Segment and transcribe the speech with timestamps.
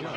[0.00, 0.10] You're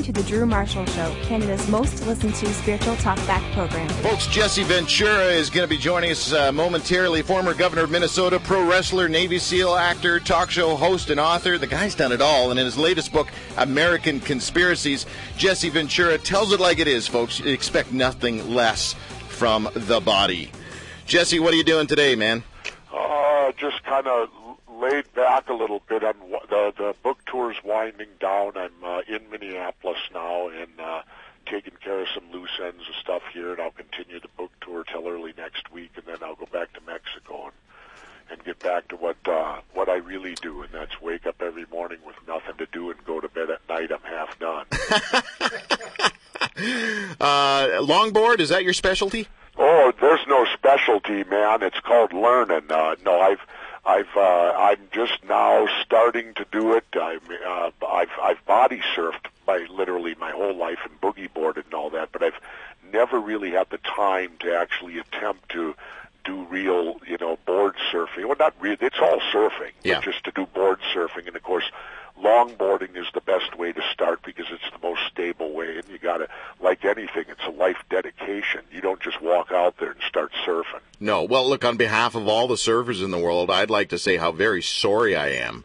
[0.00, 3.88] listening to The Drew Marshall Show, Canada's most listened to spiritual talkback program.
[4.02, 7.20] Folks, Jesse Ventura is going to be joining us uh, momentarily.
[7.20, 11.58] Former governor of Minnesota, pro wrestler, Navy SEAL actor, talk show host, and author.
[11.58, 12.50] The guy's done it all.
[12.50, 13.28] And in his latest book,
[13.58, 15.04] American Conspiracies,
[15.36, 17.40] Jesse Ventura tells it like it is, folks.
[17.40, 18.94] Expect nothing less
[19.28, 20.50] from the body.
[21.04, 22.42] Jesse, what are you doing today, man?
[22.90, 24.30] Uh, just kind of
[24.80, 26.02] laid back a little bit.
[26.02, 28.56] I'm the the book tour's winding down.
[28.56, 31.02] I'm uh, in Minneapolis now and uh,
[31.46, 34.84] taking care of some loose ends of stuff here, and I'll continue the book tour
[34.84, 37.52] till early next week, and then I'll go back to Mexico and
[38.30, 41.66] and get back to what uh, what I really do, and that's wake up every
[41.70, 43.90] morning with nothing to do and go to bed at night.
[43.92, 44.66] I'm half done.
[47.20, 49.26] uh, longboard is that your specialty?
[49.58, 51.62] Oh, there's no specialty, man.
[51.62, 52.70] It's called learning.
[52.70, 53.40] Uh, no, I've
[53.90, 56.84] I've uh, I'm just now starting to do it.
[56.94, 61.74] I'm uh, I've I've body surfed by literally my whole life and boogie boarded and
[61.74, 62.38] all that, but I've
[62.92, 65.74] never really had the time to actually attempt to
[66.24, 68.26] do real, you know, board surfing.
[68.26, 68.76] Well, not real.
[68.80, 70.00] It's all surfing, Yeah.
[70.00, 71.64] just to do board surfing, and of course,
[72.22, 75.76] longboarding is the best way to start because it's the most stable way.
[75.76, 76.28] And you got to,
[76.60, 78.60] like anything, it's a life dedication.
[78.70, 80.80] You don't just walk out there and start surfing.
[80.98, 81.22] No.
[81.24, 84.16] Well, look, on behalf of all the surfers in the world, I'd like to say
[84.16, 85.64] how very sorry I am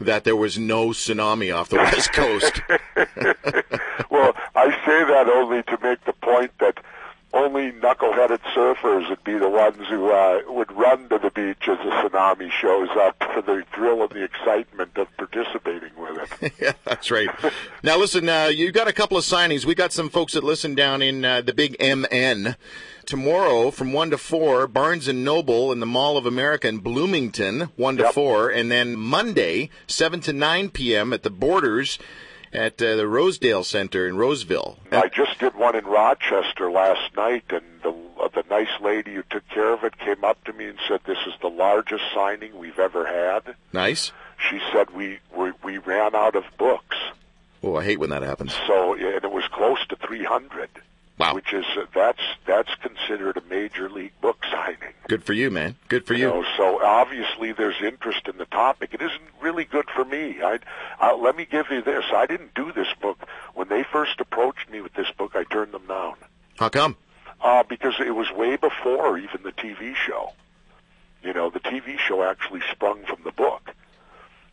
[0.00, 2.60] that there was no tsunami off the West Coast.
[4.10, 6.78] well, I say that only to make the point that
[7.34, 11.78] only knuckleheaded surfers would be the ones who uh, would run to the beach as
[11.80, 16.52] a tsunami shows up for the thrill and the excitement of participating with it.
[16.60, 17.28] yeah, that's right.
[17.82, 19.64] Now, listen, uh, you got a couple of signings.
[19.64, 22.56] We got some folks that listen down in uh, the big MN.
[23.04, 27.68] Tomorrow from 1 to 4, Barnes & Noble in the Mall of America in Bloomington,
[27.76, 28.14] 1 to Yep.
[28.14, 28.50] 4.
[28.50, 31.12] And then Monday, 7 to 9 p.m.
[31.12, 31.98] at the Borders
[32.54, 34.78] at uh, the Rosedale Center in Roseville.
[34.92, 39.24] I just did one in Rochester last night, and the uh, the nice lady who
[39.28, 42.56] took care of it came up to me and said, "This is the largest signing
[42.56, 44.12] we've ever had." Nice.
[44.48, 46.96] She said, "We we, we ran out of books."
[47.62, 48.54] Oh, I hate when that happens.
[48.66, 50.68] So, and it was close to 300,
[51.16, 51.34] Wow.
[51.34, 54.94] which is uh, that's that's considered a major league book signing.
[55.08, 55.76] Good for you, man.
[55.88, 56.26] Good for You you.
[56.26, 58.92] know, so obviously there's interest in the topic.
[58.94, 60.42] It isn't really good for me.
[60.42, 60.58] I,
[60.98, 62.04] I let me give you this.
[62.12, 63.18] I didn't do this book
[63.54, 65.36] when they first approached me with this book.
[65.36, 66.14] I turned them down
[66.58, 66.96] How come?
[67.40, 70.32] uh, because it was way before even the TV show.
[71.22, 73.72] You know, the TV show actually sprung from the book,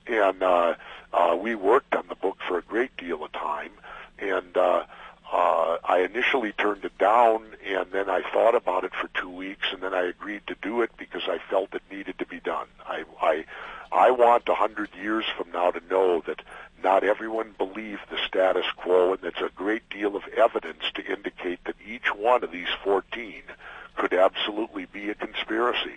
[0.07, 0.75] and uh,
[1.11, 3.71] uh, we worked on the book for a great deal of time.
[4.19, 4.83] And uh,
[5.31, 9.67] uh, I initially turned it down, and then I thought about it for two weeks,
[9.71, 12.67] and then I agreed to do it because I felt it needed to be done.
[12.85, 13.45] I I,
[13.91, 16.41] I want a hundred years from now to know that
[16.83, 21.63] not everyone believed the status quo, and there's a great deal of evidence to indicate
[21.65, 23.43] that each one of these 14
[23.95, 25.95] could absolutely be a conspiracy.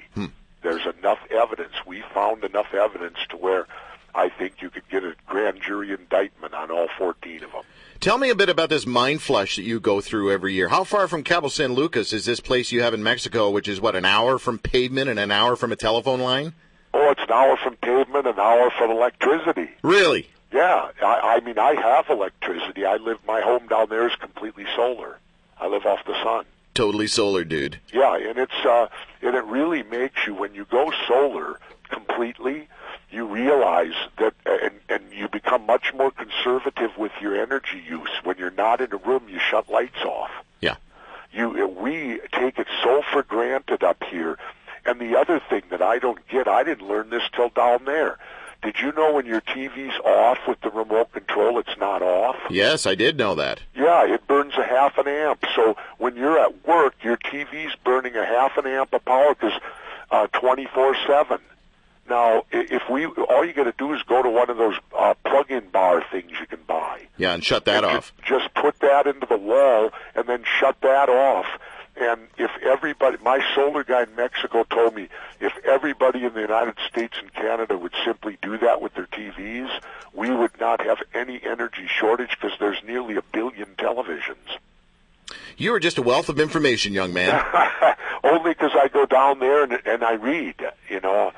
[0.62, 1.72] There's enough evidence.
[1.86, 3.66] We found enough evidence to where
[4.14, 7.62] I think you could get a grand jury indictment on all 14 of them.
[8.04, 10.68] Tell me a bit about this mind flush that you go through every year.
[10.68, 13.80] How far from Cabo San Lucas is this place you have in Mexico, which is
[13.80, 16.52] what, an hour from pavement and an hour from a telephone line?
[16.92, 19.70] Oh, it's an hour from pavement, an hour from electricity.
[19.82, 20.28] Really?
[20.52, 22.84] Yeah, I, I mean, I have electricity.
[22.84, 25.16] I live, my home down there is completely solar.
[25.58, 26.44] I live off the sun.
[26.74, 27.78] Totally solar, dude.
[27.90, 28.88] Yeah, and it's uh,
[29.22, 32.68] and it really makes you when you go solar completely,
[33.10, 36.10] you realize that, and and you become much more
[36.74, 38.10] conservative with your energy use.
[38.22, 40.30] When you're not in a room, you shut lights off.
[40.60, 40.76] Yeah.
[41.32, 44.38] You we take it so for granted up here.
[44.86, 48.18] And the other thing that I don't get, I didn't learn this till down there.
[48.62, 52.36] Did you know when your TV's off with the remote control, it's not off?
[52.48, 53.60] Yes, I did know that.
[53.74, 55.44] Yeah, it burns a half an amp.
[55.54, 59.60] So when you're at work, your TV's burning a half an amp of power because
[60.10, 61.40] uh, 24/7.
[62.08, 65.14] Now, if we, all you got to do is go to one of those uh,
[65.24, 67.06] plug-in bar things you can buy.
[67.16, 68.12] Yeah, and shut that And off.
[68.26, 71.46] Just put that into the wall and then shut that off.
[71.96, 75.08] And if everybody, my solar guy in Mexico told me,
[75.40, 79.70] if everybody in the United States and Canada would simply do that with their TVs,
[80.12, 84.58] we would not have any energy shortage because there's nearly a billion televisions.
[85.56, 87.44] You are just a wealth of information, young man.
[88.24, 90.56] Only because I go down there and, and I read.
[90.88, 91.32] You know,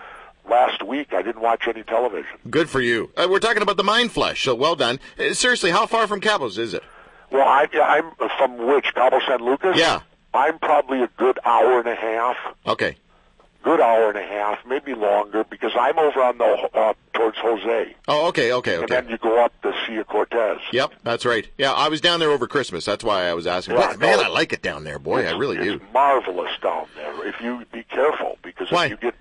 [0.48, 2.38] last week I didn't watch any television.
[2.50, 3.10] Good for you.
[3.16, 4.98] Uh, we're talking about the mind flush, so well done.
[5.18, 6.82] Uh, seriously, how far from Cabos is it?
[7.30, 9.76] Well, I, I'm from which Cabo San Lucas.
[9.76, 10.00] Yeah.
[10.32, 12.36] I'm probably a good hour and a half.
[12.66, 12.96] Okay.
[13.64, 17.96] Good hour and a half, maybe longer, because I'm over on the uh, towards Jose,
[18.06, 18.80] Oh, okay, okay, okay.
[18.82, 20.58] and then you go up the Sea of Cortez.
[20.72, 21.48] Yep, that's right.
[21.58, 22.84] Yeah, I was down there over Christmas.
[22.84, 23.74] That's why I was asking.
[23.76, 24.22] Yeah, But, man, no.
[24.24, 25.26] I like it down there, boy.
[25.26, 25.74] I really do.
[25.74, 27.26] It's marvelous down there.
[27.26, 28.84] If you be careful, because Why?
[28.84, 29.14] if you get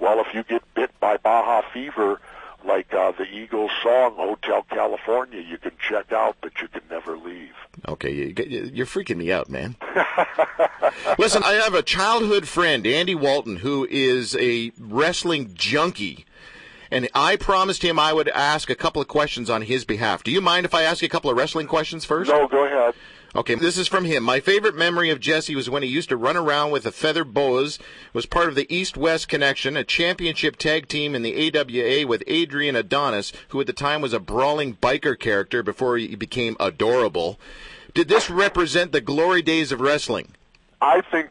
[0.00, 2.20] well, if you get bit by Baja fever,
[2.64, 7.16] like uh, the Eagles song "Hotel California," you can check out, but you can never
[7.16, 7.52] leave.
[7.88, 9.76] Okay, you, you're freaking me out, man.
[11.18, 16.26] Listen, I have a childhood friend, Andy Walton, who is a wrestling junkie.
[16.92, 20.24] And I promised him I would ask a couple of questions on his behalf.
[20.24, 22.30] Do you mind if I ask you a couple of wrestling questions first?
[22.30, 22.94] No, go ahead.
[23.32, 24.24] Okay, this is from him.
[24.24, 27.22] My favorite memory of Jesse was when he used to run around with a feather
[27.22, 27.78] boas,
[28.12, 32.74] was part of the East-West Connection, a championship tag team in the AWA with Adrian
[32.74, 37.38] Adonis, who at the time was a brawling biker character before he became adorable.
[37.94, 40.34] Did this represent the glory days of wrestling?
[40.80, 41.30] I think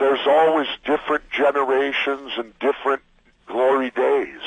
[0.00, 3.02] there's always different generations and different
[3.46, 4.40] glory days.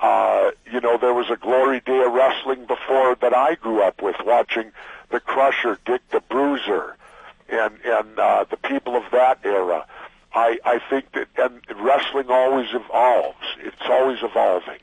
[0.00, 4.02] Uh, you know, there was a glory day of wrestling before that I grew up
[4.02, 4.72] with, watching
[5.10, 6.96] the Crusher, Dick the Bruiser,
[7.48, 9.86] and and uh, the people of that era.
[10.34, 13.38] I I think that and wrestling always evolves.
[13.60, 14.78] It's always evolving.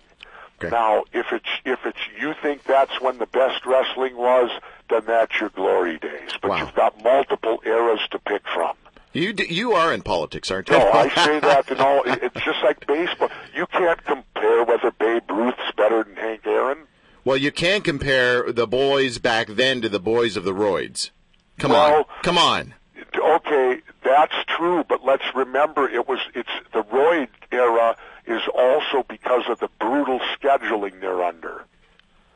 [0.60, 0.70] Okay.
[0.70, 4.50] Now, if it's if it's you think that's when the best wrestling was,
[4.90, 6.32] then that's your glory days.
[6.42, 6.58] But Wow.
[6.60, 8.74] you've got multiple eras to pick from.
[9.14, 10.78] You d- you are in politics, aren't you?
[10.78, 12.02] No, I say that in all.
[12.06, 13.30] It's just like baseball.
[13.56, 16.80] You can't compare whether Babe Ruth's better than Hank Aaron.
[17.24, 21.12] well, you can compare the boys back then to the boys of the roids.
[21.60, 22.74] Come Well- on, come on.
[23.16, 27.96] Okay, that's true, but let's remember it was it's the roid era
[28.26, 31.64] is also because of the brutal scheduling they're under.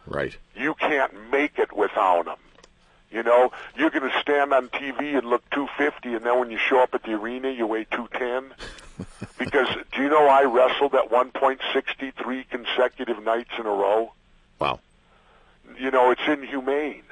[0.05, 0.37] Right.
[0.55, 2.37] You can't make it without them.
[3.11, 6.57] You know, you're going to stand on TV and look 250, and then when you
[6.57, 8.53] show up at the arena, you weigh 210.
[9.39, 14.11] because do you know I wrestled at 1.63 consecutive nights in a row?
[14.59, 14.79] Wow.
[15.79, 17.03] you know it's inhumane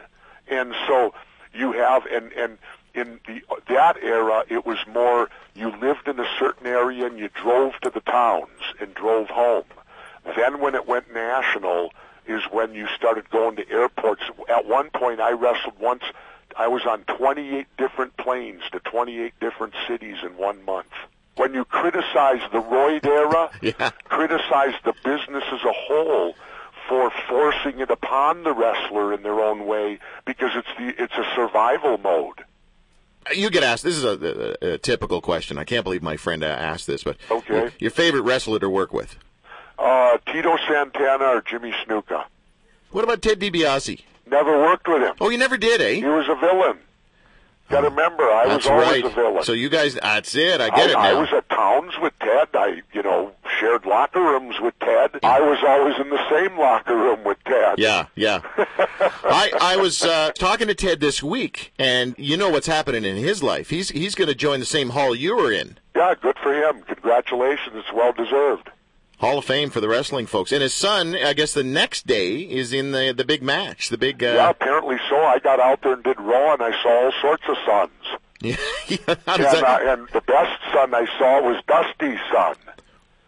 [0.48, 1.14] and so
[1.54, 2.58] you have and and
[2.94, 7.30] in the that era it was more you lived in a certain area and you
[7.30, 8.50] drove to the towns
[8.80, 9.66] and drove home
[10.36, 11.92] then when it went national
[12.28, 16.04] is when you started going to airports at one point i wrestled once
[16.58, 20.88] i was on 28 different planes to 28 different cities in one month
[21.38, 23.90] when you criticize the Royd era, Yeah.
[24.06, 26.34] criticize the business as a whole
[26.88, 31.26] for forcing it upon the wrestler in their own way because it's the it's a
[31.36, 32.46] survival mode.
[33.34, 33.84] You get asked.
[33.84, 35.58] This is a, a, a typical question.
[35.58, 37.70] I can't believe my friend asked this, but Okay.
[37.80, 39.18] your favorite wrestler to work with?
[39.78, 42.26] Uh, Tito Santana or Jimmy Snuka.
[42.92, 44.02] What about Ted DiBiase?
[44.28, 45.16] Never worked with him.
[45.20, 45.96] Oh, you never did, eh?
[45.96, 46.80] He was a villain.
[47.70, 49.06] Got to remember, I That's was always right.
[49.06, 49.44] a villain.
[49.44, 50.62] So you guys, that's it.
[50.62, 52.50] I get I, it I was at towns with Ted.
[52.54, 55.20] I, you know, shared locker rooms with Ted.
[55.24, 57.80] I was always in the same locker room with Ted.
[57.80, 58.42] Yeah, yeah.
[59.24, 63.16] I I was uh, talking to Ted this week, and you know what's happening in
[63.16, 63.72] his life.
[63.72, 65.80] He's he's going to join the same hall you were in.
[65.96, 66.84] Yeah, good for him.
[66.84, 67.76] Congratulations.
[67.78, 68.70] It's well deserved.
[69.20, 70.52] Hall of Fame for the wrestling folks.
[70.52, 73.98] And his son, I guess the next day is in the the big match, the
[73.98, 74.22] big.
[74.22, 75.18] Yeah, Uh, apparently so.
[75.18, 78.20] I got out there and did Raw, and I saw all sorts of sons.
[78.42, 78.56] yeah.
[79.08, 79.64] And, that?
[79.64, 82.56] uh, and the best son I saw was Dusty's son.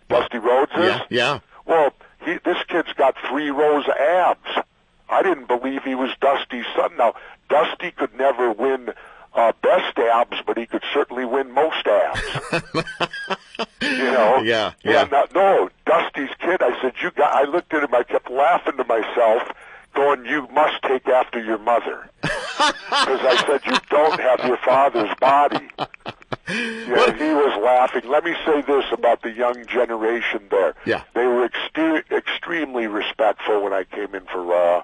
[0.10, 0.80] Dusty Rhodes is?
[0.86, 1.40] yeah, yeah.
[1.66, 1.94] Well,
[2.26, 4.66] he, this kid's got three rows of abs.
[5.10, 6.92] I didn't believe he was Dusty's son.
[6.98, 7.14] Now,
[7.50, 8.94] Dusty could never win
[9.38, 12.22] uh, best abs, but he could certainly win most abs.
[13.82, 14.42] you know?
[14.44, 15.04] Yeah, yeah.
[15.04, 16.62] And, uh, no, Dusty's kid.
[16.62, 17.34] I said, you got.
[17.34, 17.94] I looked at him.
[17.94, 19.44] I kept laughing to myself,
[19.94, 22.40] going, "You must take after your mother," because
[22.92, 25.70] I said, "You don't have your father's body."
[26.50, 28.10] Yeah, he was laughing.
[28.10, 30.76] Let me say this about the young generation there.
[30.86, 31.04] Yeah.
[31.14, 34.84] They were extre- extremely respectful when I came in for Raw.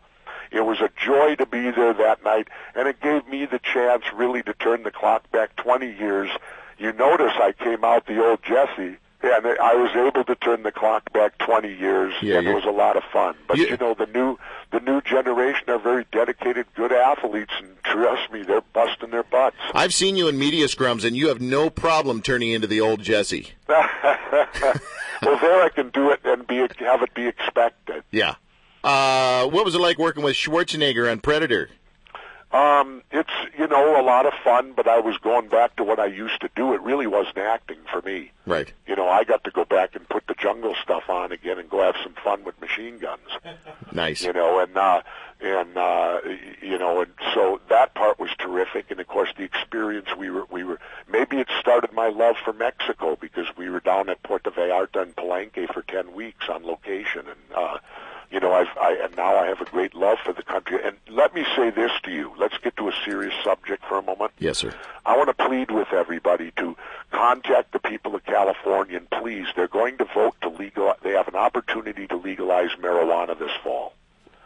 [0.53, 4.03] It was a joy to be there that night, and it gave me the chance
[4.13, 6.29] really to turn the clock back 20 years.
[6.77, 10.71] You notice I came out the old Jesse, and I was able to turn the
[10.71, 13.35] clock back 20 years, Yeah, and it was a lot of fun.
[13.47, 14.37] But You- you know, the new
[14.71, 19.55] the new generation are very dedicated, good athletes, and trust me, they're busting their butts.
[19.75, 23.01] I've seen you in media scrums, and you have no problem turning into the old
[23.03, 23.51] Jesse.
[23.67, 28.03] well, there I can do it and be have it be expected.
[28.11, 28.35] Yeah.
[28.83, 31.69] Uh, what was it like working with Schwarzenegger on Predator?
[32.51, 35.99] Um, it's you know a lot of fun, but I was going back to what
[35.99, 36.73] I used to do.
[36.73, 38.29] It really wasn't acting for me.
[38.45, 38.71] Right.
[38.85, 41.67] You know, I got to go back and put the jungle stuff on again and
[41.67, 43.21] go have some fun with machine guns.
[43.91, 44.23] Nice.
[44.23, 45.01] You know, and uh,
[45.39, 46.19] and uh,
[46.61, 48.89] you know, and so that part was terrific.
[48.89, 52.53] And of course, the experience we were we were maybe it started my love for
[52.53, 57.25] Mexico because we were down at Puerto Vallarta and Palenque for ten weeks on location,
[57.27, 57.77] and uh,
[58.33, 60.79] you know, I've I and now I have a great love for the country.
[60.83, 64.01] And let me say this to you: let's get to a serious subject for a
[64.01, 64.31] moment.
[64.39, 64.73] Yes, sir.
[65.05, 66.75] I want to plead with everybody to
[67.11, 70.93] contact the people of California and please, they're going to vote to legal.
[71.03, 73.93] They have an opportunity to legalize marijuana this fall.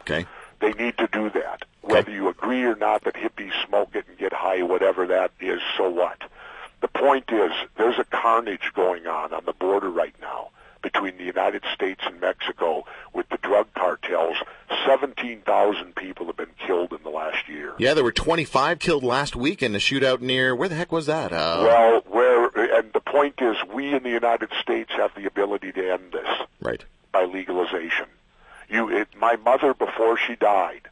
[0.02, 0.26] Okay.
[0.60, 1.62] They need to do that.
[1.80, 5.60] Whether you agree or not that hippies smoke it and get high, whatever that is,
[5.76, 6.18] so what?
[6.80, 10.50] The point is, there's a carnage going on on the border right now
[10.82, 14.36] between the United States and Mexico with drug cartels.
[14.86, 17.72] 17,000 people have been killed in the last year.
[17.78, 21.06] Yeah, there were 25 killed last week in a shootout near where the heck was
[21.06, 21.32] that?
[21.32, 25.72] Uh, Well, where and the point is, we in the United States have the ability
[25.72, 26.28] to end this
[26.60, 26.84] right.
[27.10, 28.06] by legalization.
[28.68, 30.82] You, it, my mother, before she died,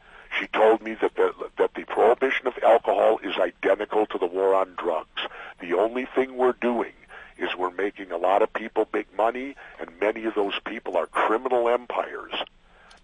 [0.41, 4.55] she told me that the that the prohibition of alcohol is identical to the war
[4.55, 5.21] on drugs.
[5.61, 6.93] The only thing we're doing
[7.39, 11.07] is we're making a lot of people big money, and many of those people are
[11.07, 12.33] criminal empires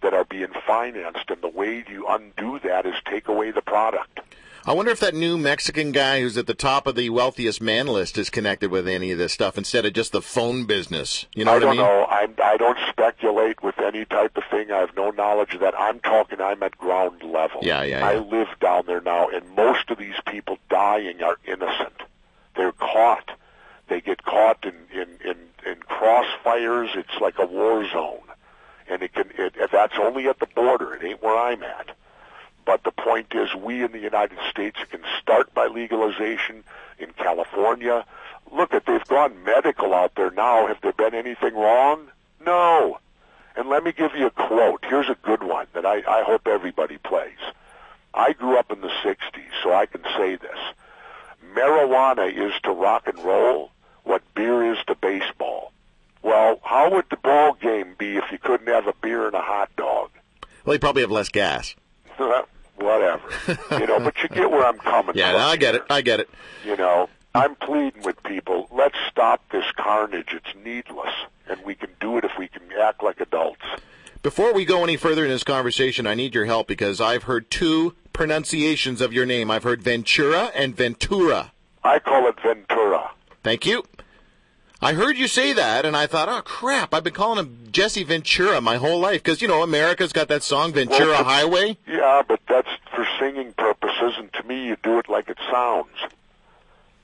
[0.03, 1.31] that are being financed.
[1.31, 4.21] And the way you undo that is take away the product.
[4.65, 7.89] I wonder if that new Mexican guy who's at the top of the wealthiest man
[7.89, 11.27] list is connected with any of this stuff instead of just the phone business.
[11.35, 11.81] You know I what don't I mean?
[11.81, 12.07] know.
[12.07, 14.71] I'm, I don't speculate with any type of thing.
[14.71, 15.75] I have no knowledge of that.
[15.77, 16.41] I'm talking.
[16.41, 17.59] I'm at ground level.
[17.63, 22.01] Yeah, yeah, I live down there now, and most of these people dying are innocent.
[22.55, 23.33] They're caught.
[23.93, 25.37] They get caught in in in,
[25.71, 26.97] in crossfires.
[26.97, 28.27] It's like a war zone,
[28.89, 29.31] and it can.
[29.37, 30.95] It, that's only at the border.
[30.95, 31.95] It ain't where I'm at.
[32.65, 36.65] But the point is, we in the United States can start by legalization
[36.99, 38.07] in California.
[38.51, 40.69] Look at they've gone medical out there now.
[40.69, 42.07] Have there been anything wrong?
[42.47, 42.99] No.
[43.57, 44.87] And let me give you a quote.
[44.89, 47.45] Here's a good one that I, I hope everybody plays.
[48.15, 50.59] I grew up in the 60s, so I can say this.
[51.55, 53.72] Marijuana is to rock and roll
[54.05, 55.73] what beer is to baseball.
[56.23, 59.41] Well, how would the ball game be if you couldn't have a beer and a
[59.41, 60.11] hot dog?
[60.65, 61.75] Well, you probably have less gas.
[62.77, 63.23] Whatever.
[63.73, 65.41] you know, but you get where I'm coming Yeah, from.
[65.41, 65.83] no, I get it.
[65.91, 66.29] I get it.
[66.65, 70.29] You know, I'm pleading with people, let's stop this carnage.
[70.33, 71.13] It's needless.
[71.49, 73.63] And we can do it if we can act like adults.
[74.23, 77.51] Before we go any further in this conversation, I need your help because I've heard
[77.51, 79.51] two pronunciations of your name.
[79.51, 81.53] I've heard Ventura and Ventura.
[81.85, 83.11] I call it Ventura.
[83.43, 83.83] Thank you.
[84.83, 86.93] I heard you say that, and I thought, oh crap!
[86.93, 90.43] I've been calling him Jesse Ventura my whole life because you know America's got that
[90.43, 91.79] song Ventura Well, Highway.
[91.87, 95.95] Yeah, but that's for singing purposes, and to me, you do it like it sounds.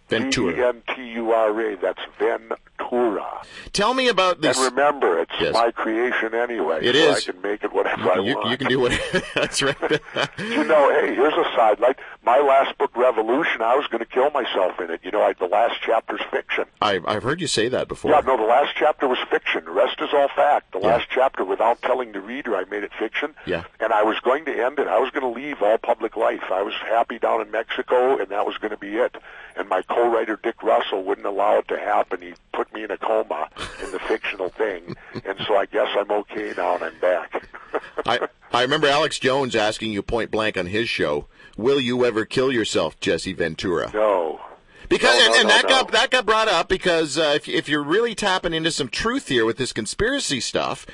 [0.09, 0.55] Ventura.
[0.55, 1.77] V-E-N-T-U-R-A.
[1.77, 3.27] That's Ventura.
[3.73, 4.57] Tell me about this.
[4.59, 5.53] And remember, it's Yes.
[5.55, 6.81] my creation anyway.
[6.85, 7.29] It so is.
[7.29, 8.51] I can make it whatever I you, want.
[8.51, 9.23] you can do whatever.
[9.35, 9.77] that's right.
[10.39, 11.97] you know, hey, here's a sidelight.
[12.25, 15.01] My last book, Revolution, I was going to kill myself in it.
[15.03, 16.65] You know, I, the last chapter's fiction.
[16.81, 18.11] I've I've heard you say that before.
[18.11, 19.65] Yeah, no, the last chapter was fiction.
[19.65, 20.73] The rest is all fact.
[20.73, 20.89] The Yeah.
[20.89, 23.35] last chapter, without telling the reader, I made it fiction.
[23.47, 23.65] Yeah.
[23.81, 24.87] And I was going to end it.
[24.89, 26.45] I was going to leave all public life.
[26.53, 29.17] I was happy down in Mexico, and that was going to be it.
[29.57, 32.23] And my co-writer, Dick Russell, wouldn't allow it to happen.
[32.23, 33.49] He put me in a coma
[33.83, 34.97] in the fictional thing.
[35.25, 37.49] And so I guess I'm okay now, and I'm back.
[38.07, 41.27] I I remember Alex Jones asking you point blank on his show,
[41.57, 44.41] "Will you ever kill yourself, Jesse Ventura?" no.
[44.89, 47.49] Because No, and, no, and no, that got that got brought up because uh, if
[47.49, 50.87] if you're really tapping into some truth here with this conspiracy stuff,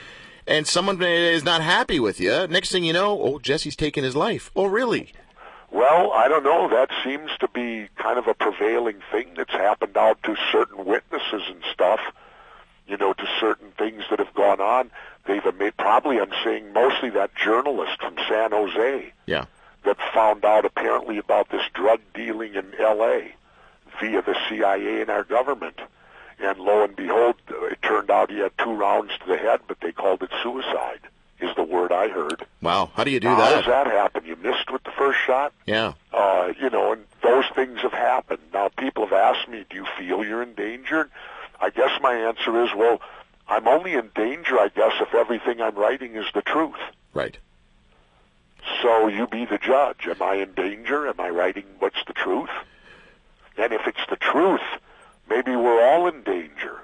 [0.48, 4.16] and someone is not happy with you, next thing you know, oh Jesse's taking his
[4.16, 4.50] life.
[4.56, 5.12] Oh really?
[5.74, 6.68] Well, I don't know.
[6.68, 11.42] That seems to be kind of a prevailing thing that's happened out to certain witnesses
[11.48, 11.98] and stuff.
[12.86, 14.90] You know, to certain things that have gone on.
[15.26, 19.46] They've made, probably, I'm saying, mostly that journalist from San Jose Yeah.
[19.84, 23.34] that found out apparently about this drug dealing in L.A.
[24.00, 25.80] via the CIA and our government.
[26.38, 29.80] And lo and behold, it turned out he had two rounds to the head, but
[29.80, 31.00] they called it suicide,
[31.44, 32.44] is the word I heard.
[32.60, 32.90] Wow.
[32.94, 33.38] How do you do that?
[33.38, 34.24] How does that happen?
[34.24, 35.52] You missed with the first shot?
[35.66, 35.92] Yeah.
[36.12, 38.40] uh, you know, and those things have happened.
[38.52, 41.10] Now, people have asked me, do you feel you're endangered?
[41.60, 43.00] I guess my answer is, well,
[43.48, 46.80] I'm only in danger, I guess, if everything I'm writing is the truth.
[47.12, 47.36] Right.
[48.82, 50.06] So you be the judge.
[50.06, 51.06] Am I in danger?
[51.06, 52.50] Am I writing what's the truth?
[53.56, 54.62] And if it's the truth,
[55.28, 56.50] maybe we're all in danger.
[56.72, 56.80] Uh,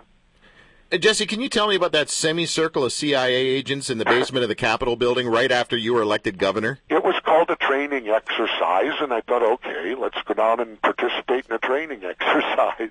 [0.92, 4.42] Uh, Jesse, can you tell me about that semicircle of CIA agents in the basement
[4.42, 6.80] of the Capitol building right after you were elected governor?
[6.88, 10.80] It was called called a training exercise, and I thought, okay, let's go down and
[10.82, 12.90] participate in a training exercise.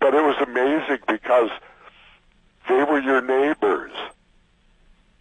[0.00, 1.50] But it was amazing because
[2.68, 3.92] they were your neighbors.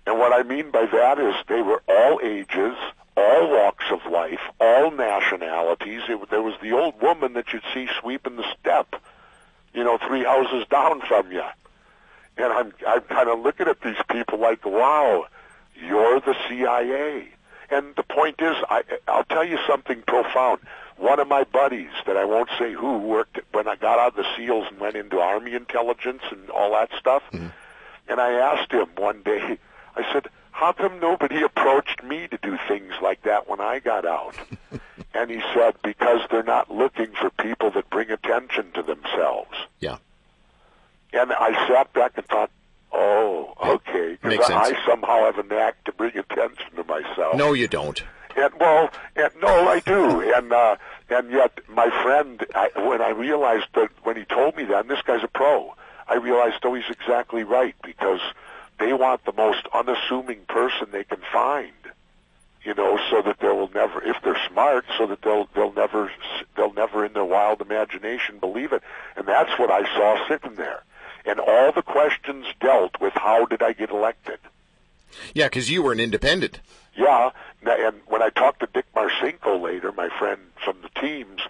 [0.07, 2.75] And what I mean by that is they were all ages,
[3.15, 6.01] all walks of life, all nationalities.
[6.09, 8.95] It, there was the old woman that you'd see sweeping the step,
[9.73, 11.43] you know, three houses down from you.
[12.37, 15.25] And I'm I'm kind of looking at these people like, wow,
[15.75, 17.29] you're the CIA.
[17.69, 20.61] And the point is, I, I'll tell you something profound.
[20.95, 24.23] One of my buddies, that I won't say who, worked when I got out of
[24.23, 27.23] the SEALs and went into Army intelligence and all that stuff.
[27.31, 27.47] Mm-hmm.
[28.07, 29.57] And I asked him one day,
[29.95, 34.07] I said, how come nobody approached me to do things like that when I got
[34.07, 34.35] out?
[35.13, 39.53] and he said, because they're not looking for people that bring attention to themselves.
[39.79, 39.97] Yeah.
[41.17, 42.51] And I sat back and thought,
[42.91, 47.35] oh, okay, because I, I somehow have a knack to bring attention to myself.
[47.35, 48.01] No, you don't.
[48.35, 50.75] And well, and no, I do, and uh,
[51.09, 54.89] and yet my friend, I, when I realized that when he told me that, and
[54.89, 55.73] this guy's a pro,
[56.07, 58.19] I realized, oh, he's exactly right because
[58.79, 61.73] they want the most unassuming person they can find,
[62.63, 66.11] you know, so that they will never, if they're smart, so that they'll they'll never
[66.55, 68.83] they'll never in their wild imagination believe it,
[69.15, 70.83] and that's what I saw sitting there,
[71.27, 74.39] and all the questions dealt with how did I get elected.
[75.33, 76.59] Yeah, because you were an independent.
[76.95, 77.31] Yeah,
[77.63, 81.41] and when I talked to Dick Marcinko later, my friend from the teams,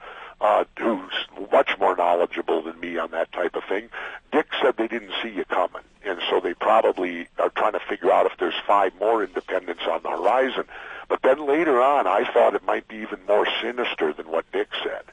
[0.42, 1.14] uh, who's
[1.52, 3.90] much more knowledgeable than me on that type of thing,
[4.32, 8.12] Dick said they didn't see you coming, and so they probably are trying to figure
[8.12, 10.66] out if there's five more independents on the horizon.
[11.08, 14.70] But then later on, I thought it might be even more sinister than what Dick
[14.84, 15.04] said.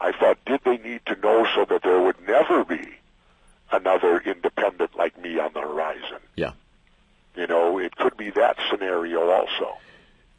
[0.00, 2.94] I thought, did they need to know so that there would never be
[3.72, 6.18] another independent like me on the horizon?
[6.36, 6.52] Yeah.
[7.34, 9.78] You know, it could be that scenario also.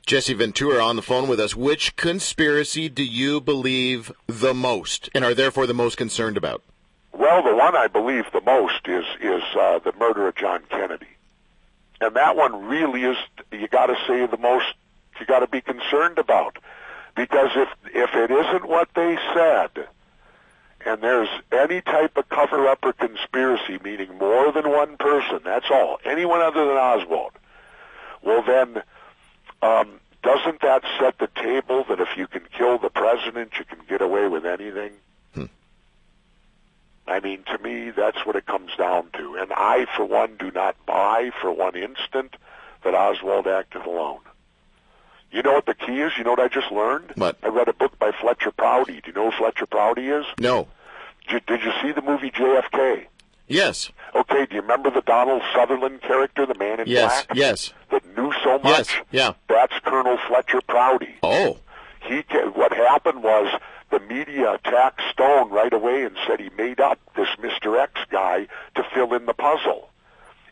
[0.06, 1.56] Jesse Ventura on the phone with us.
[1.56, 6.62] Which conspiracy do you believe the most and are therefore the most concerned about?
[7.12, 11.08] Well, the one I believe the most is is uh, the murder of John Kennedy,
[12.00, 13.18] and that one really is
[13.52, 14.66] you got to say the most
[15.20, 16.58] you got to be concerned about
[17.16, 19.88] because if if it isn't what they said,
[20.86, 25.70] and there's any type of cover up or conspiracy, meaning more than one person, that's
[25.72, 27.32] all, anyone other than Oswald,
[28.22, 28.84] well then
[29.62, 33.80] um, doesn't that set the table that if you can kill the president, you can
[33.88, 34.92] get away with anything?
[35.34, 35.46] Hmm.
[37.08, 39.36] I mean, to me, that's what it comes down to.
[39.36, 42.36] And I, for one, do not buy for one instant
[42.84, 44.20] that Oswald acted alone.
[45.32, 46.14] You know what the key is?
[46.18, 47.12] You know what I just learned?
[47.16, 47.38] What?
[47.44, 49.02] I read a book by Fletcher Prouty.
[49.02, 50.26] Do you know who Fletcher Prouty is?
[50.40, 50.68] No.
[51.28, 53.06] Did you, did you see the movie JFK?
[53.48, 53.92] Yes.
[54.16, 57.38] Okay, do you remember the Donald Sutherland character, the man in yes, black?
[57.38, 57.74] Yes.
[57.92, 58.64] That knew so much?
[58.64, 58.96] Yes.
[59.12, 59.34] Yeah.
[59.48, 61.16] That's Colonel Fletcher Prouty.
[61.22, 61.60] Oh.
[62.02, 63.60] He what happened was
[63.90, 67.80] the media attacked Stone right away and said he made up this Mr.
[67.80, 69.90] X guy to fill in the puzzle.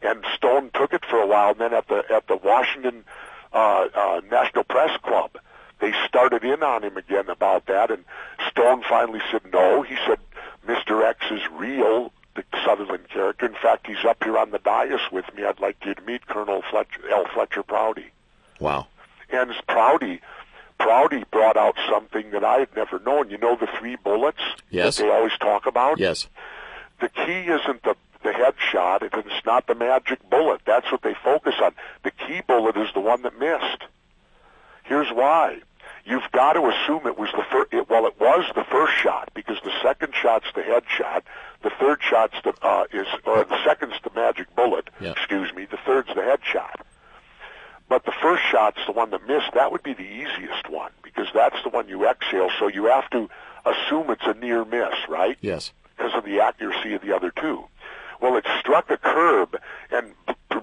[0.01, 1.51] And Stone took it for a while.
[1.51, 3.05] And then at the at the Washington
[3.53, 5.31] uh, uh, National Press Club,
[5.79, 7.91] they started in on him again about that.
[7.91, 8.03] And
[8.49, 9.83] Stone finally said no.
[9.83, 10.19] He said
[10.67, 11.03] Mr.
[11.03, 13.45] X is real the Sutherland character.
[13.45, 15.43] In fact, he's up here on the dais with me.
[15.43, 17.25] I'd like you to meet Colonel Fletcher, L.
[17.33, 18.07] Fletcher Prouty.
[18.59, 18.87] Wow.
[19.29, 20.21] And Prouty,
[20.79, 23.29] Prouty brought out something that I had never known.
[23.29, 24.97] You know the three bullets yes.
[24.97, 25.99] that they always talk about?
[25.99, 26.27] Yes.
[26.99, 29.03] The key isn't the the headshot.
[29.03, 30.61] It's not the magic bullet.
[30.65, 31.73] That's what they focus on.
[32.03, 33.83] The key bullet is the one that missed.
[34.83, 35.61] Here's why
[36.05, 37.73] you've got to assume it was the first.
[37.73, 41.23] It, well, it was the first shot because the second shot's the head shot.
[41.61, 44.89] The third shot's the uh, is or the second's the magic bullet.
[44.99, 45.11] Yeah.
[45.11, 45.65] Excuse me.
[45.65, 46.85] The third's the head shot.
[47.89, 49.53] But the first shot's the one that missed.
[49.53, 52.49] That would be the easiest one because that's the one you exhale.
[52.59, 53.29] So you have to
[53.65, 55.37] assume it's a near miss, right?
[55.41, 55.71] Yes.
[55.95, 57.65] Because of the accuracy of the other two.
[58.19, 59.57] Well, it struck a curb
[59.91, 60.13] and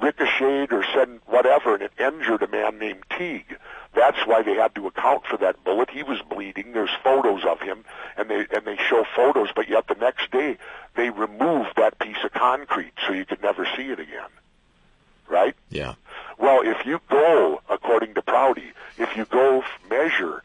[0.01, 3.59] ricocheted or sent whatever, and it injured a man named Tague.
[4.01, 5.91] That's why they had to account for that bullet.
[5.91, 6.73] He was bleeding.
[6.73, 7.85] There's photos of him,
[8.17, 9.51] and they and they show photos.
[9.55, 10.57] But yet the next day
[10.97, 14.31] they removed that piece of concrete so you could never see it again.
[15.29, 15.55] Right?
[15.69, 15.97] Yeah.
[16.39, 20.43] Well, if you go according to Prouty, if you go measure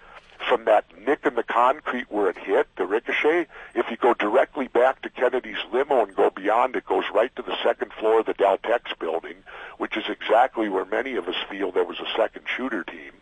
[0.49, 4.67] from that nick in the concrete where it hit, the ricochet, if you go directly
[4.67, 8.25] back to Kennedy's limo and go beyond, it goes right to the second floor of
[8.25, 9.37] the Dal-Tex building,
[9.77, 13.13] which is exactly where many of us feel there was a second shooter team,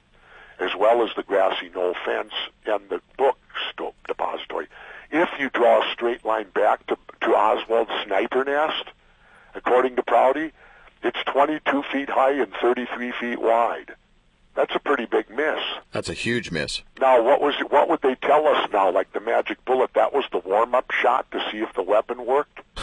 [0.60, 2.34] as well as the grassy knoll fence
[2.66, 3.38] and the book
[4.08, 4.68] depository.
[5.12, 8.86] If you draw a straight line back to, to Oswald's sniper nest,
[9.56, 10.52] according to Prouty,
[11.04, 13.96] it's 22 feet high and 33 feet wide.
[14.56, 15.60] That's a pretty big miss.
[15.92, 16.82] That's a huge miss.
[17.00, 18.92] Now, what was what would they tell us now?
[18.92, 22.60] Like the magic bullet, that was the warm-up shot to see if the weapon worked.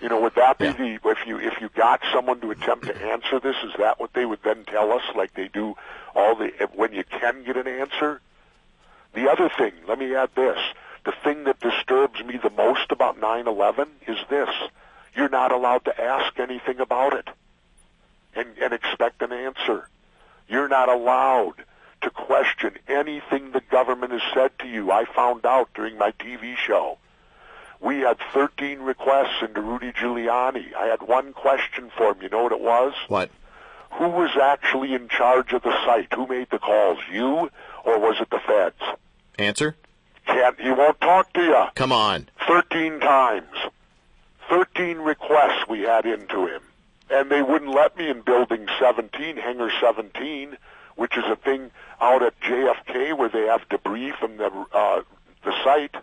[0.00, 0.72] You know, would that be Yeah.
[0.72, 3.56] the if you if you got someone to attempt to answer this?
[3.64, 5.02] Is that what they would then tell us?
[5.14, 5.76] Like they do
[6.14, 8.20] all the when you can get an answer.
[9.14, 10.58] The other thing, let me add this:
[11.04, 14.50] the thing that disturbs me the most about 9/11 is this:
[15.16, 17.28] you're not allowed to ask anything about it
[18.34, 19.88] and, and expect an answer.
[20.48, 21.64] You're not allowed
[22.02, 24.92] to question anything the government has said to you.
[24.92, 26.98] I found out during my TV show.
[27.80, 30.74] We had 13 requests into Rudy Giuliani.
[30.74, 32.22] I had one question for him.
[32.22, 32.94] You know what it was?
[33.08, 33.30] What?
[33.92, 36.12] Who was actually in charge of the site?
[36.12, 36.98] Who made the calls?
[37.10, 37.50] You
[37.84, 38.98] or was it the feds?
[39.38, 39.76] Answer?
[40.26, 41.64] Can't, he won't talk to you.
[41.74, 42.28] Come on.
[42.46, 43.56] 13 times.
[44.50, 46.62] 13 requests we had into him.
[47.10, 50.56] And they wouldn't let me in building 17, hangar 17,
[50.96, 55.02] which is a thing out at JFK where they have debris from the, uh,
[55.44, 55.94] the site.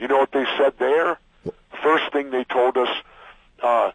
[0.00, 1.18] You know what they said there?
[1.82, 2.88] First thing they told us,
[3.62, 3.90] uh,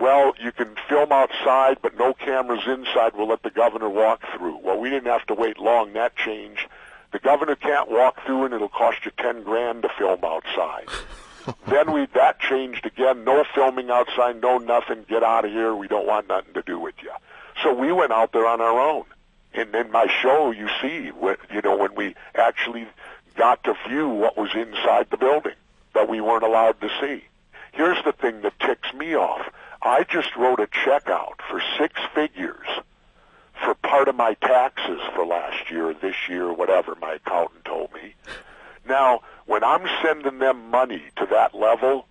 [0.00, 3.12] well, you can film outside, but no cameras inside.
[3.14, 4.56] We'll let the governor walk through.
[4.62, 5.92] Well, we didn't have to wait long.
[5.92, 6.66] That changed.
[7.12, 10.88] The governor can't walk through, and it'll cost you ten grand to film outside.
[11.68, 13.24] then we that changed again.
[13.24, 14.40] No filming outside.
[14.40, 15.04] No nothing.
[15.08, 15.74] Get out of here.
[15.74, 17.12] We don't want nothing to do with you.
[17.62, 19.04] So we went out there on our own.
[19.52, 21.10] And in my show, you see,
[21.52, 22.86] you know, when we actually
[23.36, 25.54] got to view what was inside the building
[25.94, 27.24] that we weren't allowed to see.
[27.72, 29.48] Here's the thing that ticks me off.
[29.82, 32.66] I just wrote a check out for six figures
[33.64, 38.14] for part of my taxes for last year, this year, whatever my accountant told me.
[38.88, 42.06] Now, when I'm sending them money to that level,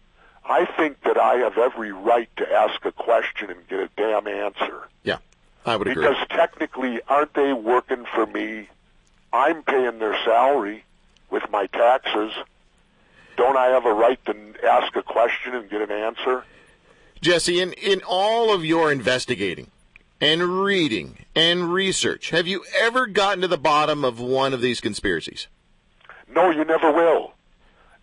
[0.45, 4.27] I think that I have every right to ask a question and get a damn
[4.27, 4.87] answer.
[5.03, 5.17] Yeah,
[5.65, 6.03] I would agree.
[6.03, 8.67] Because technically, aren't they working for me?
[9.33, 10.83] I'm paying their salary
[11.29, 12.31] with my taxes.
[13.37, 16.43] Don't I have a right to ask a question and get an answer?
[17.21, 19.71] Jesse, in, in all of your investigating
[20.21, 24.81] and reading and research, have you ever gotten to the bottom of one of these
[24.81, 25.47] conspiracies?
[26.33, 27.33] No, you never will.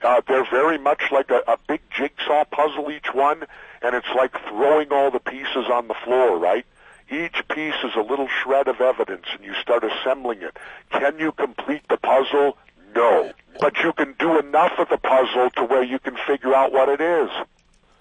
[0.02, 3.46] Uh, they're very much like a, a big jigsaw puzzle, each one,
[3.82, 6.66] and it's like throwing all the pieces on the floor, right?
[7.10, 10.56] Each piece is a little shred of evidence, and you start assembling it.
[10.90, 12.58] Can you complete the puzzle?
[12.96, 13.32] No.
[13.60, 16.88] But you can do enough of the puzzle to where you can figure out what
[16.88, 17.30] it is.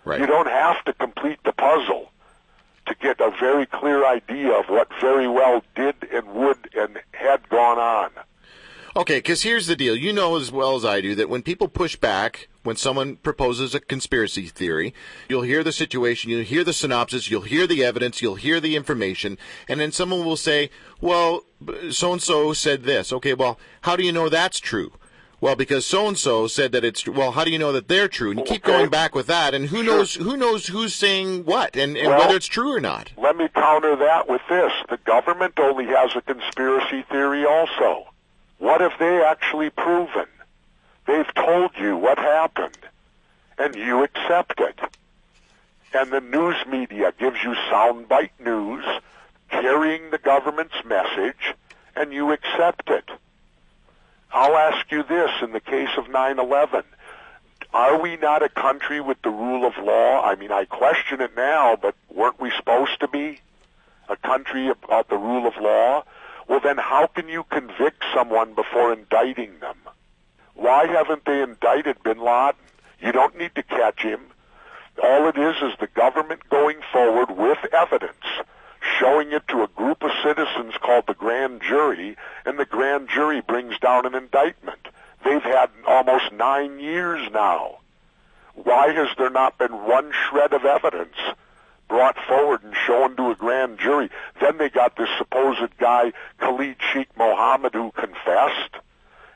[0.03, 0.19] Right.
[0.19, 2.11] You don't have to complete the puzzle
[2.87, 7.47] to get a very clear idea of what very well did and would and had
[7.49, 8.11] gone on.
[8.97, 9.93] Okay, because here's the deal.
[9.93, 13.75] You know as well as I do that when people push back, when someone proposes
[13.75, 14.93] a conspiracy theory,
[15.27, 18.77] you'll hear the situation, you'll hear the synopsis, you'll hear the evidence, you'll hear the
[18.77, 20.69] information, and then someone will say,
[21.01, 21.41] well,
[21.91, 23.11] so and so said this.
[23.11, 24.93] Okay, well, how do you know that's true?
[25.41, 27.13] Well, because so and so said that it's true.
[27.13, 28.31] Well, how do you know that they're true?
[28.31, 31.75] And you keep going back with that, and who knows who knows who's saying what
[31.75, 33.11] and, and Well- whether it's true or not.
[33.17, 34.71] Let me counter that with this.
[34.89, 38.07] The government only has a conspiracy theory also.
[38.57, 40.27] What have they actually proven?
[41.05, 42.77] They've told you what happened,
[43.57, 44.79] and you accept it.
[45.93, 48.85] And the news media gives you soundbite news
[49.49, 51.53] carrying the government's message,
[51.95, 53.09] and you accept it.
[54.31, 56.83] I'll ask you this in the case of 9-11.
[57.73, 60.23] Are we not a country with the rule of law?
[60.23, 63.39] I mean, I question it now, but weren't we supposed to be
[64.09, 66.03] a country about the rule of law?
[66.47, 69.77] Well, then how can you convict someone before indicting them?
[70.53, 72.59] Why haven't they indicted bin Laden?
[72.99, 74.21] You don't need to catch him.
[75.03, 78.25] All it is is the government going forward with evidence,
[78.99, 83.41] showing it to a group of citizens called the grand jury, and the grand jury
[83.41, 84.87] brings down an indictment.
[85.23, 87.79] They've had almost nine years now.
[88.53, 91.17] Why has there not been one shred of evidence
[91.87, 94.09] brought forward and shown to a grand jury?
[94.39, 98.75] Then they got this supposed guy, Khalid Sheikh Mohammed, who confessed.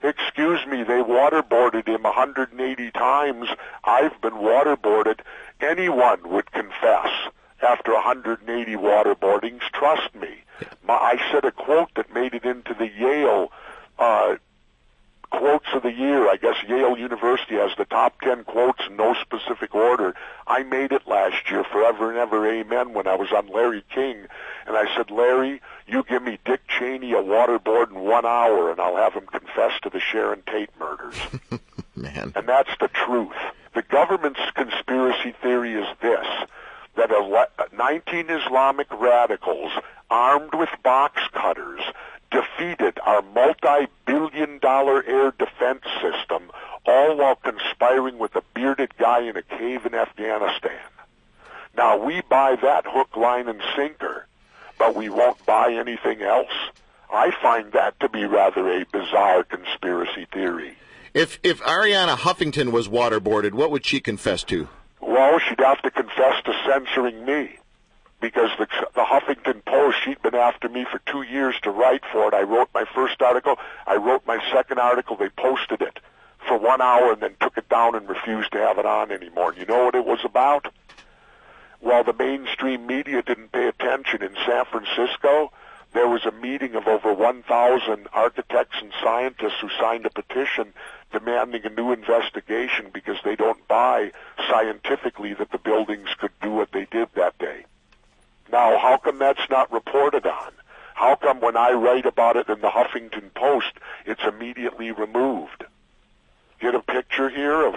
[0.02, 3.50] Excuse me, they waterboarded him 180 times.
[3.84, 5.20] I've been waterboarded.
[5.60, 7.10] Anyone would confess
[7.62, 9.62] after 180 waterboardings.
[9.74, 10.44] Trust me.
[10.84, 13.52] My, I said a quote that made it into the Yale
[13.98, 14.36] uh,
[15.32, 16.30] quotes of the year.
[16.30, 20.16] I guess Yale University has the top 10 quotes in no specific order.
[20.48, 24.26] I made it last year, forever and ever, amen, when I was on Larry King.
[24.66, 28.80] And I said, Larry, you give me Dick Cheney a waterboard in one hour, and
[28.80, 31.16] I'll have him confess to the Sharon Tate murders.
[31.96, 32.32] Man.
[32.36, 33.36] And that's the truth.
[33.76, 36.26] The government's conspiracy theory is this,
[36.96, 39.72] that ele- uh, 19 Islamic radicals
[40.10, 41.82] armed with box cutters
[42.32, 46.52] defeated our multi-billion dollar air defense system,
[46.86, 50.80] all while conspiring with a bearded guy in a cave in Afghanistan.
[51.76, 54.28] Now we buy that hook, line, and sinker,
[54.78, 56.52] but we won't buy anything else.
[57.12, 60.76] I find that to be rather a bizarre conspiracy theory.
[61.14, 64.68] If if Arianna Huffington was waterboarded, what would she confess to?
[65.02, 67.58] Well, she'd have to confess to censoring me
[68.22, 72.28] because the, the Huffington Post, she'd been after me for two years to write for
[72.28, 72.34] it.
[72.34, 73.58] I wrote my first article.
[73.88, 75.16] I wrote my second article.
[75.16, 76.00] They posted it
[76.48, 79.54] for one hour and then took it down and refused to have it on anymore.
[79.54, 80.74] You know what it was about?
[81.80, 85.52] While the mainstream media didn't pay attention in San Francisco,
[85.94, 90.74] there was a meeting of over 1,000 architects and scientists who signed a petition
[91.12, 94.12] demanding a new investigation because they don't buy
[94.50, 97.66] scientifically that the buildings could do what they did that day.
[98.52, 100.52] Now, how come that's not reported on?
[100.96, 103.74] How come when I write about it in the Huffington Post,
[104.06, 105.66] it's immediately removed?
[106.60, 107.76] Get a picture here of,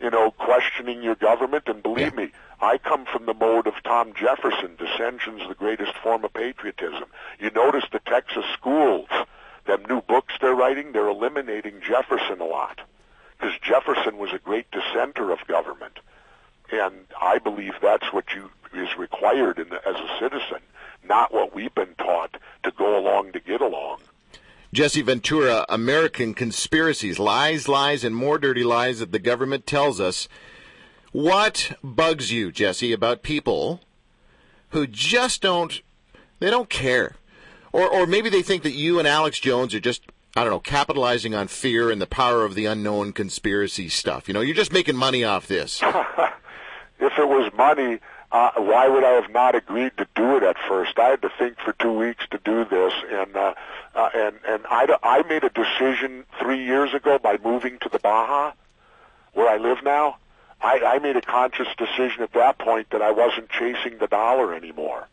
[0.00, 2.26] you know, questioning your government, and believe Yeah.
[2.26, 4.76] me, I come from the mode of Tom Jefferson.
[4.76, 7.04] Dissension's the greatest form of patriotism.
[7.38, 9.08] You notice the Texas schools,
[9.66, 12.80] them new books they're writing, they're eliminating Jefferson a lot.
[13.38, 15.98] Because Jefferson was a great dissenter of government.
[16.72, 20.58] And I believe that's what you is required in the, as a citizen,
[21.04, 23.98] not what we've been taught to go along to get along.
[24.72, 30.28] Jesse Ventura, American conspiracies, lies, lies, and more dirty lies that the government tells us.
[31.12, 33.80] What bugs you, Jesse, about people
[34.70, 35.80] who just don't,
[36.40, 37.14] they don't care?
[37.72, 40.02] Or, or maybe they think that you and Alex Jones are just,
[40.36, 44.28] I don't know, capitalizing on fear and the power of the unknown conspiracy stuff.
[44.28, 45.80] You know, you're just making money off this.
[46.98, 47.98] If it was money,
[48.36, 50.98] uh, why would I have not agreed to do it at first?
[50.98, 53.54] I had to think for two weeks to do this, and uh,
[53.94, 57.98] uh, and and I, I made a decision three years ago by moving to the
[57.98, 58.52] Baja,
[59.32, 60.18] where I live now.
[60.60, 64.54] I, I made a conscious decision at that point that I wasn't chasing the dollar
[64.54, 65.08] anymore.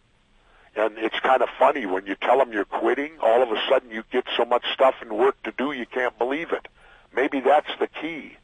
[0.76, 3.90] And it's kind of funny when you tell them you're quitting, all of a sudden
[3.90, 6.68] you get so much stuff and work to do you can't believe it.
[7.16, 8.38] Maybe that's the key,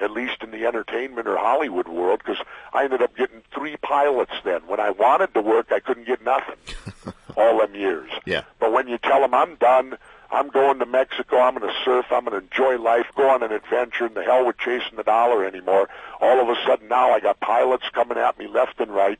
[0.00, 4.32] at least in the entertainment or Hollywood world, because I ended up getting three pilots
[4.44, 4.60] then.
[4.66, 6.56] When I wanted to work, I couldn't get nothing
[7.36, 8.10] all them years.
[8.24, 8.42] Yeah.
[8.58, 9.98] But when you tell them I'm done,
[10.30, 13.42] I'm going to Mexico, I'm going to surf, I'm going to enjoy life, go on
[13.42, 15.88] an adventure, and the hell with chasing the dollar anymore.
[16.20, 19.18] All of a sudden now I got pilots coming at me left and right.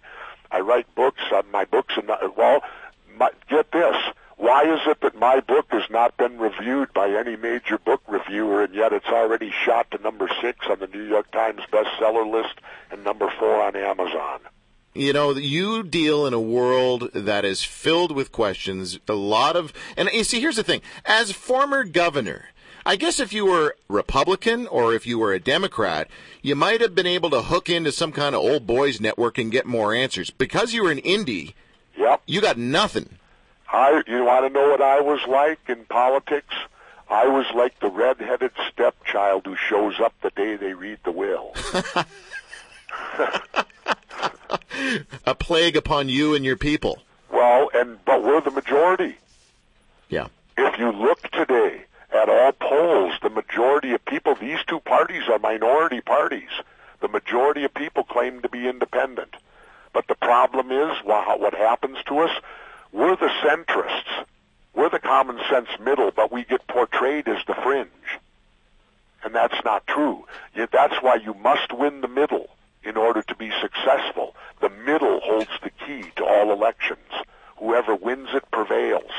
[0.50, 1.22] I write books.
[1.30, 2.62] Uh, my books not, well,
[3.16, 3.96] my, get this.
[4.36, 8.62] Why is it that my book has not been reviewed by any major book reviewer,
[8.62, 12.54] and yet it's already shot to number six on the New York Times bestseller list
[12.90, 14.40] and number four on Amazon?
[14.94, 19.72] You know, you deal in a world that is filled with questions, a lot of,
[19.96, 20.80] and you see, here's the thing.
[21.04, 22.46] As former governor,
[22.84, 26.08] I guess if you were Republican or if you were a Democrat,
[26.40, 29.50] you might have been able to hook into some kind of old boys network and
[29.50, 30.30] get more answers.
[30.30, 31.54] Because you were an indie,
[31.98, 32.22] Yep.
[32.26, 33.18] you got nothing.
[33.72, 36.54] I, you want to know what I was like in politics?
[37.08, 41.54] I was like the red-headed stepchild who shows up the day they read the will.
[45.26, 47.02] A plague upon you and your people.
[47.30, 49.16] well, and but we're the majority.
[50.08, 50.26] Yeah.
[50.56, 55.38] If you look today at all polls, the majority of people, these two parties are
[55.38, 56.48] minority parties.
[57.00, 59.34] The majority of people claim to be independent.
[59.92, 62.30] But the problem is, wha- what happens to us?
[62.96, 64.24] We're the centrists.
[64.74, 67.90] We're the common sense middle, but we get portrayed as the fringe.
[69.22, 70.24] And that's not true.
[70.54, 72.48] Yet that's why you must win the middle
[72.82, 74.34] in order to be successful.
[74.62, 77.10] The middle holds the key to all elections.
[77.58, 79.10] Whoever wins it prevails.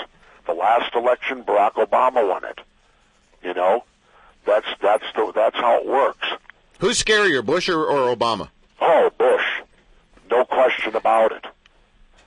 [0.48, 2.60] The last election, Barack Obama won it.
[3.44, 3.84] You know,
[4.44, 6.28] that's that's the, that's how it works.
[6.80, 8.50] Who's scarier, Bush or, or Obama?
[8.82, 9.46] Oh, Bush,
[10.32, 11.46] no question about it.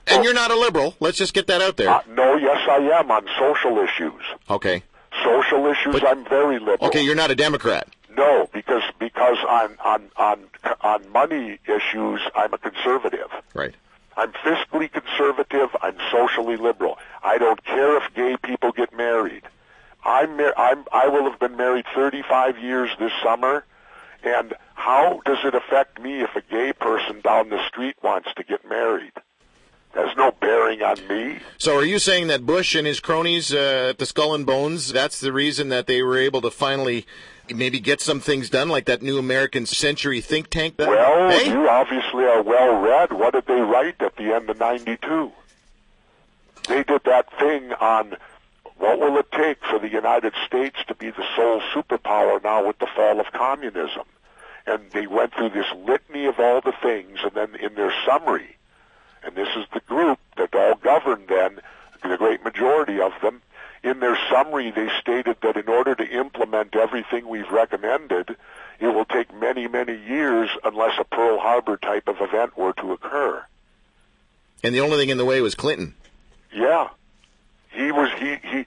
[0.07, 0.95] And you're not a liberal.
[0.99, 1.89] Let's just get that out there.
[1.89, 4.21] Uh, no, yes, I am on social issues.
[4.49, 4.83] Okay.
[5.23, 6.87] Social issues, But- I'm very liberal.
[6.87, 7.87] Okay, you're not a Democrat.
[8.15, 10.43] No, because because on on on
[10.81, 13.29] on money issues, I'm a conservative.
[13.53, 13.73] Right.
[14.17, 15.69] I'm fiscally conservative.
[15.81, 16.97] I'm socially liberal.
[17.23, 19.43] I don't care if gay people get married.
[20.03, 23.63] I'm, mar- I'm I will have been married 35 years this summer,
[24.23, 28.43] and how does it affect me if a gay person down the street wants to
[28.43, 29.13] get married?
[29.93, 31.39] Has no bearing on me.
[31.57, 34.91] So, are you saying that Bush and his cronies uh, at the Skull and Bones,
[34.91, 37.05] that's the reason that they were able to finally
[37.49, 40.77] maybe get some things done, like that new American Century think tank?
[40.77, 41.49] That, well, hey?
[41.49, 43.13] you obviously are well read.
[43.13, 45.31] What did they write at the end of 92?
[46.67, 48.15] They did that thing on
[48.77, 52.79] what will it take for the United States to be the sole superpower now with
[52.79, 54.03] the fall of communism?
[54.65, 58.57] And they went through this litany of all the things, and then in their summary,
[59.23, 61.59] and this is the group that all governed then,
[62.03, 63.41] the great majority of them,
[63.83, 68.35] in their summary they stated that in order to implement everything we've recommended,
[68.79, 72.93] it will take many, many years unless a Pearl Harbor type of event were to
[72.93, 73.43] occur.
[74.63, 75.95] And the only thing in the way was Clinton.
[76.53, 76.89] Yeah.
[77.71, 78.65] He was he he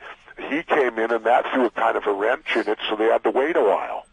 [0.48, 3.04] he came in and that threw a kind of a wrench in it, so they
[3.04, 4.06] had to wait a while.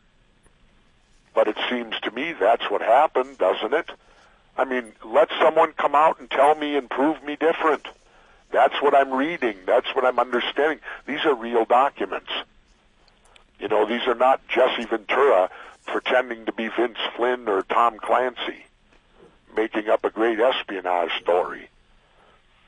[1.33, 3.89] But it seems to me that's what happened, doesn't it?
[4.57, 7.87] I mean, let someone come out and tell me and prove me different.
[8.51, 9.57] That's what I'm reading.
[9.65, 10.79] That's what I'm understanding.
[11.05, 12.31] These are real documents.
[13.59, 15.49] You know, these are not Jesse Ventura
[15.85, 18.65] pretending to be Vince Flynn or Tom Clancy
[19.55, 21.69] making up a great espionage story.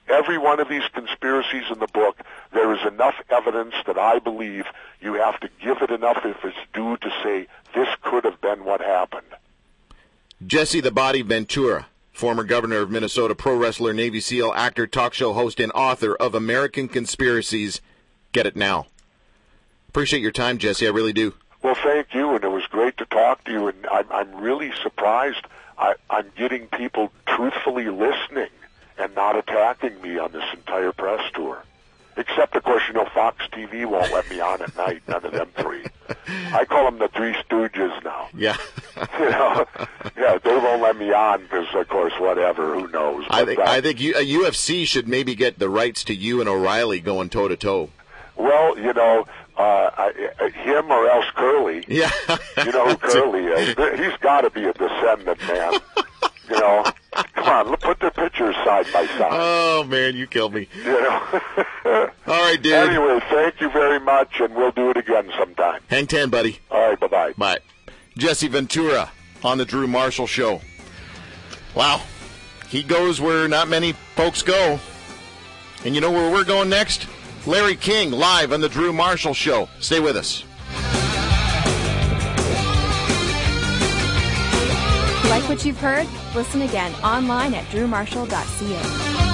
[0.08, 2.20] Every one of these conspiracies in the book,
[2.52, 4.66] there is enough evidence that I believe
[5.00, 8.66] you have to give it enough if it's due to say this could have been
[8.66, 9.28] what happened.
[10.48, 15.32] Jesse the Body Ventura, former governor of Minnesota, pro wrestler, Navy SEAL, actor, talk show
[15.34, 17.82] host, and author of American Conspiracies.
[18.32, 18.88] Get it now.
[19.90, 20.88] Appreciate your time, Jesse.
[20.88, 21.34] I really do.
[21.62, 23.68] Well, thank you, and it was great to talk to you.
[23.68, 25.46] And I'm, I'm really surprised.
[25.78, 28.50] I, I'm getting people truthfully listening
[28.98, 31.64] and not attacking me on this entire press tour.
[32.18, 35.04] Except, of course, you know, Fox TV won't let me on at night.
[35.08, 35.86] None of them three.
[36.54, 38.28] I call them the Three Stooges now.
[38.36, 38.58] Yeah.
[39.20, 39.66] you know,
[40.18, 42.74] yeah, they won't let me on because, of course, whatever.
[42.80, 43.26] Who knows?
[43.30, 46.14] I But, think uh, I think you, a UFC should maybe get the rights to
[46.16, 47.90] you and O'Reilly going toe to toe.
[48.36, 49.26] Well, you know,
[49.58, 49.62] uh,
[49.96, 51.84] I, I, him or else Curly.
[51.88, 52.12] Yeah.
[52.58, 53.68] You know who Curly is?
[54.00, 55.74] He's got to be a descendant, man.
[56.50, 56.84] You know,
[57.36, 59.30] come on, look, put their pictures side by side.
[59.32, 60.68] oh man, you killed me.
[60.76, 61.22] You know.
[61.86, 62.74] All right, dude.
[62.74, 65.82] anyway, thank you very much, and we'll do it again sometime.
[65.90, 66.60] Hang ten, buddy.
[66.70, 67.34] All right, bye bye.
[67.38, 67.60] Bye.
[68.18, 69.12] Jesse Ventura
[69.44, 70.62] on the Drew Marshall Show.
[71.76, 72.02] Wow.
[72.68, 74.80] He goes where not many folks go.
[75.86, 77.08] And you know where we're going next?
[77.46, 79.68] Larry King live on the Drew Marshall Show.
[79.80, 80.44] Stay with us.
[85.30, 86.08] Like what you've heard?
[86.36, 89.33] Listen again online at drewmarshall.ca.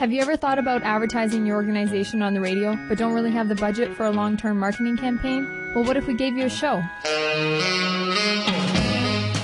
[0.00, 3.48] Have you ever thought about advertising your organization on the radio, but don't really have
[3.48, 5.44] the budget for a long term marketing campaign?
[5.74, 6.82] Well, what if we gave you a show?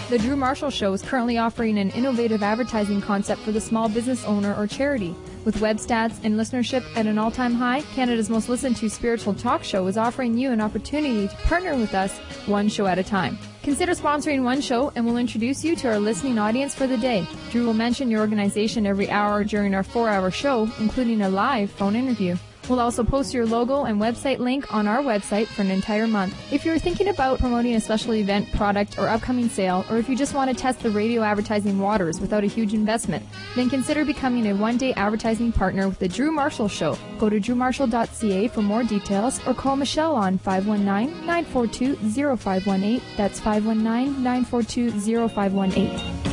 [0.09, 4.25] The Drew Marshall Show is currently offering an innovative advertising concept for the small business
[4.25, 5.15] owner or charity.
[5.45, 9.35] With web stats and listenership at an all time high, Canada's most listened to spiritual
[9.35, 12.17] talk show is offering you an opportunity to partner with us
[12.47, 13.39] one show at a time.
[13.67, 17.27] Consider sponsoring one show and we'll introduce you to our listening audience for the day.
[17.51, 21.69] Drew will mention your organization every hour during our four hour show, including a live
[21.73, 22.37] phone interview.
[22.69, 26.35] We'll also post your logo and website link on our website for an entire month.
[26.53, 30.17] If you're thinking about promoting a special event, product, or upcoming sale, or if you
[30.17, 33.25] just want to test the radio advertising waters without a huge investment,
[33.55, 36.99] then consider becoming a one day advertising partner with The Drew Marshall Show.
[37.19, 41.97] Go to drewmarshall.ca for more details or call Michelle on 519 942
[42.37, 43.01] 0518.
[43.17, 46.26] That's 519 942 0518.